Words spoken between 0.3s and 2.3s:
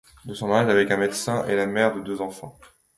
son mariage avec un médecin, est la mère de deux